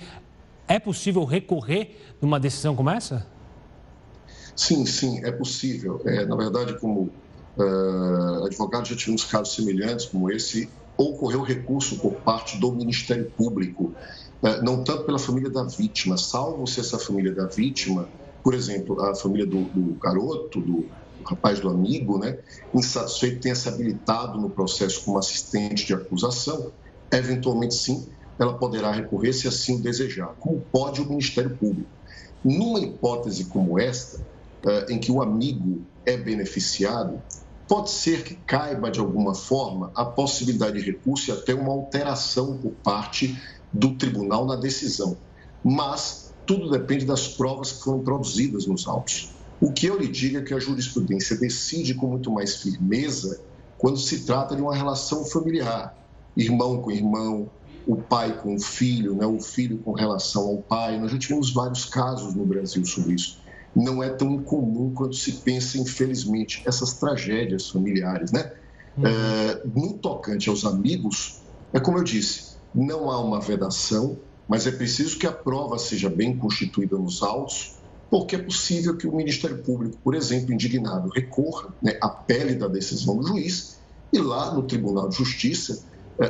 [0.66, 3.26] é possível recorrer numa decisão como essa?
[4.56, 6.00] Sim, sim, é possível.
[6.04, 7.10] É, na verdade, como
[7.56, 10.70] uh, advogado, já tivemos casos semelhantes como esse.
[10.96, 13.92] Ocorreu recurso por parte do Ministério Público,
[14.42, 18.08] uh, não tanto pela família da vítima, salvo se essa família da vítima,
[18.44, 20.88] por exemplo, a família do, do garoto, do,
[21.26, 22.38] rapaz do amigo, né,
[22.72, 26.70] insatisfeito, tenha se habilitado no processo como assistente de acusação,
[27.10, 28.06] eventualmente sim,
[28.38, 31.88] ela poderá recorrer se assim desejar, como pode o Ministério Público.
[32.44, 34.20] Numa hipótese como esta,
[34.66, 37.22] eh, em que o amigo é beneficiado,
[37.66, 42.58] pode ser que caiba de alguma forma a possibilidade de recurso e até uma alteração
[42.58, 43.40] por parte
[43.72, 45.16] do tribunal na decisão.
[45.62, 49.30] Mas tudo depende das provas que foram produzidas nos autos.
[49.60, 53.40] O que eu lhe digo é que a jurisprudência decide com muito mais firmeza
[53.78, 55.96] quando se trata de uma relação familiar,
[56.36, 57.50] irmão com irmão,
[57.86, 59.26] o pai com o filho, né?
[59.26, 60.98] o filho com relação ao pai.
[60.98, 63.38] Nós já tivemos vários casos no Brasil sobre isso.
[63.74, 68.32] Não é tão incomum quando se pensa, infelizmente, essas tragédias familiares.
[68.32, 68.52] Né?
[68.96, 69.06] Uhum.
[69.06, 71.40] É, no tocante aos amigos,
[71.72, 74.16] é como eu disse, não há uma vedação,
[74.48, 77.74] mas é preciso que a prova seja bem constituída nos autos,
[78.10, 83.16] porque é possível que o Ministério Público, por exemplo, indignado, recorra, né, pele da decisão
[83.16, 83.78] do juiz
[84.12, 85.84] e lá no Tribunal de Justiça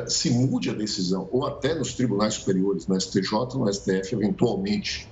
[0.07, 5.07] se mude a decisão, ou até nos tribunais superiores, no STJ, no STF, eventualmente.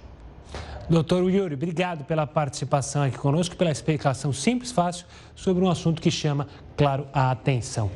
[0.89, 6.11] Doutor Yuri, obrigado pela participação aqui conosco, pela explicação simples, fácil, sobre um assunto que
[6.11, 7.89] chama, claro, a atenção.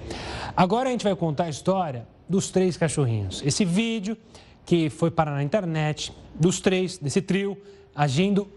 [0.56, 3.42] Agora a gente vai contar a história dos três cachorrinhos.
[3.46, 4.18] Esse vídeo
[4.66, 7.58] que foi parar na internet, dos três, desse trio,
[7.94, 8.48] agindo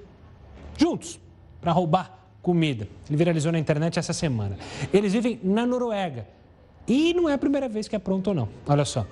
[0.77, 1.21] juntos
[1.61, 2.89] para roubar comida.
[3.09, 4.57] Ele viralizou na internet essa semana.
[4.93, 6.27] Eles vivem na Noruega
[6.87, 8.49] e não é a primeira vez que aprontam, não.
[8.67, 9.07] Olha só.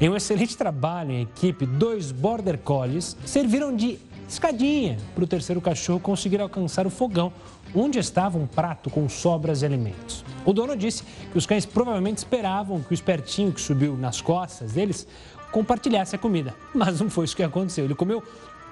[0.00, 3.98] Em um excelente trabalho em equipe, dois Border Collies serviram de
[4.28, 7.32] escadinha para o terceiro cachorro conseguir alcançar o fogão,
[7.74, 10.24] onde estava um prato com sobras de alimentos.
[10.44, 14.72] O dono disse que os cães provavelmente esperavam que o espertinho que subiu nas costas
[14.72, 15.06] deles
[15.52, 16.54] compartilhasse a comida.
[16.74, 17.84] Mas não foi isso que aconteceu.
[17.84, 18.22] Ele comeu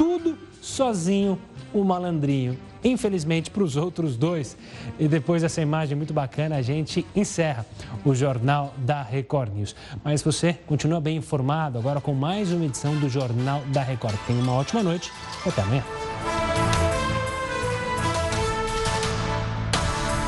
[0.01, 1.39] tudo sozinho,
[1.75, 2.57] o malandrinho.
[2.83, 4.57] Infelizmente para os outros dois.
[4.99, 7.67] E depois dessa imagem muito bacana, a gente encerra
[8.03, 9.77] o Jornal da Record News.
[10.03, 14.17] Mas você continua bem informado agora com mais uma edição do Jornal da Record.
[14.27, 15.13] Tenha uma ótima noite
[15.47, 15.85] até amanhã.